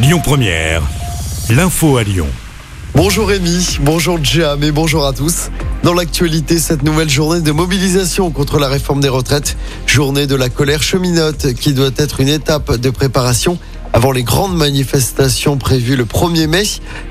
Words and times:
Lyon 0.00 0.20
Première, 0.22 0.82
l'info 1.50 1.96
à 1.96 2.04
Lyon. 2.04 2.28
Bonjour 2.94 3.26
Rémi, 3.26 3.78
bonjour 3.80 4.20
Jam 4.22 4.62
et 4.62 4.70
bonjour 4.70 5.04
à 5.04 5.12
tous. 5.12 5.50
Dans 5.82 5.92
l'actualité, 5.92 6.60
cette 6.60 6.84
nouvelle 6.84 7.10
journée 7.10 7.40
de 7.40 7.50
mobilisation 7.50 8.30
contre 8.30 8.60
la 8.60 8.68
réforme 8.68 9.00
des 9.00 9.08
retraites, 9.08 9.56
journée 9.86 10.28
de 10.28 10.36
la 10.36 10.50
colère 10.50 10.84
cheminote 10.84 11.52
qui 11.54 11.72
doit 11.72 11.90
être 11.96 12.20
une 12.20 12.28
étape 12.28 12.76
de 12.76 12.90
préparation 12.90 13.58
avant 13.92 14.12
les 14.12 14.22
grandes 14.22 14.56
manifestations 14.56 15.56
prévues 15.56 15.96
le 15.96 16.04
1er 16.04 16.46
mai. 16.46 16.62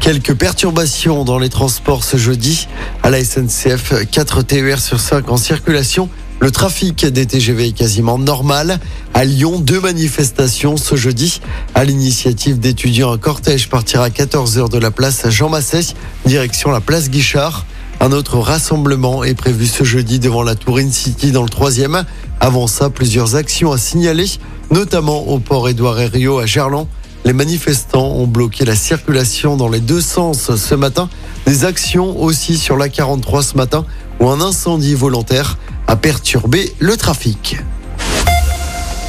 Quelques 0.00 0.34
perturbations 0.34 1.24
dans 1.24 1.38
les 1.38 1.48
transports 1.48 2.04
ce 2.04 2.18
jeudi. 2.18 2.68
À 3.02 3.08
la 3.08 3.24
SNCF, 3.24 3.94
4 4.10 4.42
TER 4.42 4.78
sur 4.78 5.00
5 5.00 5.30
en 5.30 5.38
circulation. 5.38 6.10
Le 6.44 6.50
trafic 6.50 7.06
des 7.06 7.24
TGV 7.24 7.68
est 7.68 7.72
quasiment 7.72 8.18
normal. 8.18 8.78
À 9.14 9.24
Lyon, 9.24 9.60
deux 9.60 9.80
manifestations 9.80 10.76
ce 10.76 10.94
jeudi. 10.94 11.40
À 11.74 11.84
l'initiative 11.84 12.58
d'étudiants, 12.58 13.12
un 13.12 13.16
cortège 13.16 13.70
partira 13.70 14.04
à 14.04 14.08
14h 14.10 14.70
de 14.70 14.76
la 14.76 14.90
place 14.90 15.26
Jean 15.30 15.48
Massé, 15.48 15.80
direction 16.26 16.70
la 16.70 16.82
place 16.82 17.08
Guichard. 17.08 17.64
Un 17.98 18.12
autre 18.12 18.36
rassemblement 18.36 19.24
est 19.24 19.32
prévu 19.32 19.66
ce 19.66 19.84
jeudi 19.84 20.18
devant 20.18 20.42
la 20.42 20.54
Tour 20.54 20.78
City 20.90 21.32
dans 21.32 21.44
le 21.44 21.48
troisième. 21.48 22.04
Avant 22.40 22.66
ça, 22.66 22.90
plusieurs 22.90 23.36
actions 23.36 23.72
à 23.72 23.78
signaler, 23.78 24.26
notamment 24.70 25.26
au 25.28 25.38
port 25.38 25.70
Édouard 25.70 25.98
Herriot 25.98 26.40
à 26.40 26.44
Gerland. 26.44 26.88
Les 27.24 27.32
manifestants 27.32 28.10
ont 28.16 28.26
bloqué 28.26 28.66
la 28.66 28.76
circulation 28.76 29.56
dans 29.56 29.70
les 29.70 29.80
deux 29.80 30.02
sens 30.02 30.54
ce 30.54 30.74
matin. 30.74 31.08
Des 31.46 31.64
actions 31.64 32.20
aussi 32.20 32.58
sur 32.58 32.76
la 32.76 32.90
43 32.90 33.42
ce 33.42 33.56
matin 33.56 33.86
où 34.20 34.28
un 34.28 34.42
incendie 34.42 34.94
volontaire 34.94 35.56
a 35.86 35.96
perturbé 35.96 36.72
le 36.78 36.96
trafic. 36.96 37.58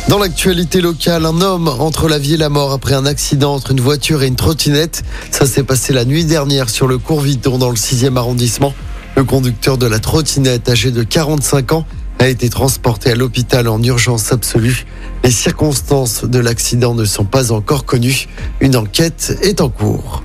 Dans 0.08 0.20
l'actualité 0.20 0.82
locale, 0.82 1.26
un 1.26 1.42
homme 1.42 1.68
entre 1.68 2.08
la 2.08 2.20
vie 2.20 2.36
et 2.36 2.38
la 2.38 2.50
mort 2.50 2.72
après 2.72 2.94
un 2.94 3.06
accident 3.06 3.56
entre 3.56 3.72
une 3.72 3.82
voiture 3.82 4.22
et 4.22 4.28
une 4.28 4.36
trottinette. 4.36 5.04
Ça 5.32 5.48
s'est 5.48 5.64
passé 5.64 5.94
la 5.94 6.06
nuit 6.06 6.26
dernière 6.26 6.70
sur 6.70 6.88
le 6.88 7.00
cours 7.00 7.22
Viton 7.22 7.58
dans 7.58 7.70
le 7.70 7.76
6e 7.76 8.16
arrondissement. 8.16 8.74
Le 9.16 9.24
conducteur 9.24 9.78
de 9.78 9.88
la 9.88 10.00
trottinette, 10.00 10.70
âgé 10.70 10.92
de 10.92 11.02
45 11.02 11.72
ans, 11.72 11.86
a 12.20 12.28
été 12.28 12.50
transporté 12.50 13.12
à 13.12 13.16
l'hôpital 13.16 13.68
en 13.68 13.82
urgence 13.82 14.32
absolue. 14.32 14.86
Les 15.24 15.32
circonstances 15.32 16.24
de 16.24 16.40
l'accident 16.40 16.94
ne 16.94 17.06
sont 17.06 17.26
pas 17.26 17.52
encore 17.52 17.86
connues. 17.86 18.28
Une 18.60 18.76
enquête 18.76 19.38
est 19.42 19.62
en 19.62 19.70
cours. 19.70 20.25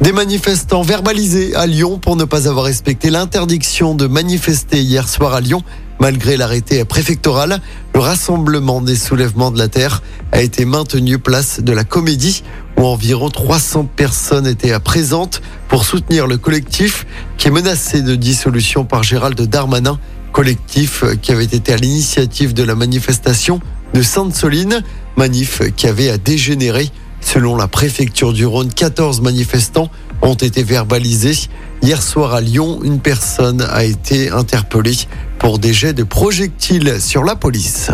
Des 0.00 0.12
manifestants 0.12 0.82
verbalisés 0.82 1.54
à 1.54 1.66
Lyon 1.66 1.98
pour 1.98 2.16
ne 2.16 2.24
pas 2.24 2.48
avoir 2.48 2.66
respecté 2.66 3.08
l'interdiction 3.10 3.94
de 3.94 4.06
manifester 4.06 4.80
hier 4.80 5.08
soir 5.08 5.32
à 5.32 5.40
Lyon. 5.40 5.62
Malgré 5.98 6.36
l'arrêté 6.36 6.84
préfectoral, 6.84 7.60
le 7.94 8.00
rassemblement 8.00 8.82
des 8.82 8.94
soulèvements 8.94 9.50
de 9.50 9.58
la 9.58 9.68
terre 9.68 10.02
a 10.32 10.42
été 10.42 10.66
maintenu 10.66 11.18
place 11.18 11.60
de 11.60 11.72
la 11.72 11.84
Comédie 11.84 12.44
où 12.76 12.84
environ 12.84 13.30
300 13.30 13.88
personnes 13.96 14.46
étaient 14.46 14.78
présentes 14.80 15.40
pour 15.68 15.86
soutenir 15.86 16.26
le 16.26 16.36
collectif 16.36 17.06
qui 17.38 17.48
est 17.48 17.50
menacé 17.50 18.02
de 18.02 18.14
dissolution 18.16 18.84
par 18.84 19.02
Gérald 19.02 19.40
Darmanin, 19.40 19.98
collectif 20.30 21.04
qui 21.22 21.32
avait 21.32 21.44
été 21.44 21.72
à 21.72 21.76
l'initiative 21.76 22.52
de 22.52 22.62
la 22.62 22.74
manifestation 22.74 23.60
de 23.94 24.02
Sainte-Soline, 24.02 24.82
manif 25.16 25.62
qui 25.74 25.86
avait 25.86 26.18
dégénéré. 26.18 26.90
Selon 27.26 27.56
la 27.56 27.66
préfecture 27.66 28.32
du 28.32 28.46
Rhône, 28.46 28.72
14 28.72 29.20
manifestants 29.20 29.90
ont 30.22 30.36
été 30.36 30.62
verbalisés. 30.62 31.36
Hier 31.82 32.00
soir 32.00 32.32
à 32.32 32.40
Lyon, 32.40 32.78
une 32.84 33.00
personne 33.00 33.66
a 33.68 33.82
été 33.82 34.30
interpellée 34.30 34.96
pour 35.40 35.58
des 35.58 35.72
jets 35.72 35.92
de 35.92 36.04
projectiles 36.04 37.00
sur 37.00 37.24
la 37.24 37.34
police. 37.34 37.90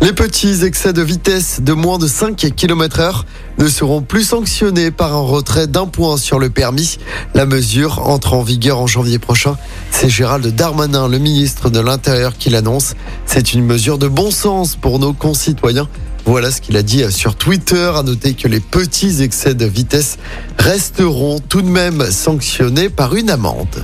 Les 0.00 0.12
petits 0.12 0.64
excès 0.64 0.92
de 0.92 1.00
vitesse 1.00 1.60
de 1.60 1.72
moins 1.72 1.98
de 1.98 2.08
5 2.08 2.34
km 2.56 2.98
heure 2.98 3.24
ne 3.58 3.68
seront 3.68 4.02
plus 4.02 4.24
sanctionnés 4.24 4.90
par 4.90 5.14
un 5.14 5.22
retrait 5.22 5.68
d'un 5.68 5.86
point 5.86 6.16
sur 6.16 6.40
le 6.40 6.50
permis. 6.50 6.98
La 7.34 7.46
mesure 7.46 8.08
entre 8.08 8.34
en 8.34 8.42
vigueur 8.42 8.80
en 8.80 8.88
janvier 8.88 9.20
prochain. 9.20 9.56
C'est 9.92 10.08
Gérald 10.08 10.44
Darmanin, 10.56 11.06
le 11.06 11.18
ministre 11.18 11.70
de 11.70 11.78
l'Intérieur, 11.78 12.36
qui 12.36 12.50
l'annonce. 12.50 12.94
C'est 13.26 13.54
une 13.54 13.64
mesure 13.64 13.96
de 13.96 14.08
bon 14.08 14.32
sens 14.32 14.74
pour 14.74 14.98
nos 14.98 15.12
concitoyens. 15.12 15.88
Voilà 16.28 16.50
ce 16.50 16.60
qu'il 16.60 16.76
a 16.76 16.82
dit 16.82 17.10
sur 17.10 17.36
Twitter. 17.36 17.90
À 17.96 18.02
noter 18.02 18.34
que 18.34 18.48
les 18.48 18.60
petits 18.60 19.22
excès 19.22 19.54
de 19.54 19.64
vitesse 19.64 20.18
resteront 20.58 21.38
tout 21.40 21.62
de 21.62 21.68
même 21.68 22.04
sanctionnés 22.10 22.90
par 22.90 23.14
une 23.14 23.30
amende. 23.30 23.82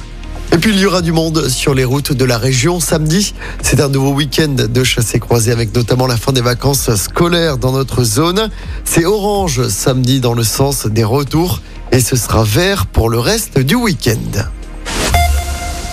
Et 0.52 0.58
puis 0.58 0.72
il 0.74 0.78
y 0.78 0.84
aura 0.84 1.00
du 1.00 1.10
monde 1.10 1.48
sur 1.48 1.72
les 1.72 1.86
routes 1.86 2.12
de 2.12 2.24
la 2.26 2.36
région 2.36 2.80
samedi. 2.80 3.32
C'est 3.62 3.80
un 3.80 3.88
nouveau 3.88 4.12
week-end 4.12 4.56
de 4.68 4.84
chassé 4.84 5.20
croisé 5.20 5.52
avec 5.52 5.74
notamment 5.74 6.06
la 6.06 6.18
fin 6.18 6.32
des 6.32 6.42
vacances 6.42 6.94
scolaires 6.96 7.56
dans 7.56 7.72
notre 7.72 8.04
zone. 8.04 8.50
C'est 8.84 9.06
orange 9.06 9.66
samedi 9.68 10.20
dans 10.20 10.34
le 10.34 10.44
sens 10.44 10.84
des 10.84 11.02
retours 11.02 11.62
et 11.92 12.00
ce 12.00 12.14
sera 12.14 12.44
vert 12.44 12.84
pour 12.84 13.08
le 13.08 13.20
reste 13.20 13.58
du 13.58 13.74
week-end. 13.74 14.44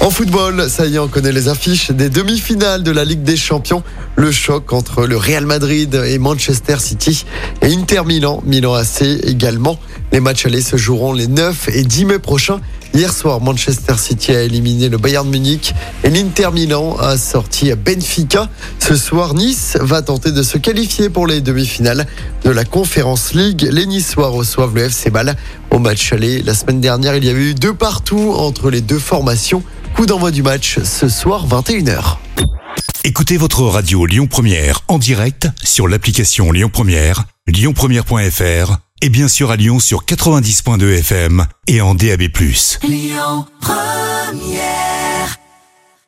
En 0.01 0.09
football, 0.09 0.67
ça 0.67 0.87
y 0.87 0.95
est, 0.95 0.99
on 0.99 1.07
connaît 1.07 1.31
les 1.31 1.47
affiches 1.47 1.91
des 1.91 2.09
demi-finales 2.09 2.81
de 2.81 2.89
la 2.89 3.05
Ligue 3.05 3.21
des 3.21 3.37
Champions. 3.37 3.83
Le 4.15 4.31
choc 4.31 4.73
entre 4.73 5.05
le 5.05 5.15
Real 5.15 5.45
Madrid 5.45 5.93
et 5.93 6.17
Manchester 6.17 6.77
City 6.79 7.23
et 7.61 7.67
Inter 7.67 8.01
Milan, 8.07 8.41
Milan 8.43 8.73
AC 8.73 9.03
également. 9.23 9.77
Les 10.11 10.19
matchs 10.19 10.47
allés 10.47 10.63
se 10.63 10.75
joueront 10.75 11.13
les 11.13 11.27
9 11.27 11.69
et 11.75 11.83
10 11.83 12.05
mai 12.05 12.17
prochains. 12.17 12.61
Hier 12.95 13.13
soir, 13.13 13.41
Manchester 13.41 13.93
City 13.95 14.31
a 14.31 14.41
éliminé 14.41 14.89
le 14.89 14.97
Bayern 14.97 15.29
Munich 15.29 15.75
et 16.03 16.09
l'Inter 16.09 16.49
Milan 16.51 16.97
a 16.99 17.15
sorti 17.15 17.71
Benfica. 17.75 18.49
Ce 18.79 18.95
soir, 18.95 19.35
Nice 19.35 19.77
va 19.79 20.01
tenter 20.01 20.31
de 20.31 20.41
se 20.41 20.57
qualifier 20.57 21.09
pour 21.09 21.27
les 21.27 21.41
demi-finales 21.41 22.07
de 22.43 22.49
la 22.49 22.65
Conference 22.65 23.35
League. 23.35 23.67
Les 23.71 23.85
Niçois 23.85 24.29
reçoivent 24.29 24.73
le 24.73 24.85
FC 24.85 25.11
Ball 25.11 25.35
au 25.69 25.77
match 25.77 26.11
aller. 26.11 26.41
La 26.41 26.55
semaine 26.55 26.81
dernière, 26.81 27.15
il 27.15 27.23
y 27.23 27.29
avait 27.29 27.51
eu 27.51 27.53
deux 27.53 27.75
partout 27.75 28.33
entre 28.35 28.71
les 28.71 28.81
deux 28.81 28.99
formations. 28.99 29.61
Coup 30.01 30.07
d'envoi 30.07 30.31
du 30.31 30.41
match 30.41 30.79
ce 30.81 31.07
soir 31.07 31.47
21h. 31.47 32.17
Écoutez 33.03 33.37
votre 33.37 33.61
radio 33.61 34.07
Lyon 34.07 34.25
Première 34.25 34.81
en 34.87 34.97
direct 34.97 35.47
sur 35.63 35.87
l'application 35.87 36.51
Lyon 36.51 36.71
Première, 36.73 37.25
lyonpremière.fr 37.45 38.77
et 39.03 39.09
bien 39.09 39.27
sûr 39.27 39.51
à 39.51 39.57
Lyon 39.57 39.79
sur 39.79 40.03
90.2 40.03 40.97
FM 41.01 41.45
et 41.67 41.81
en 41.81 41.93
DAB+. 41.93 42.23
Lyon 42.81 43.45
Première 43.61 45.00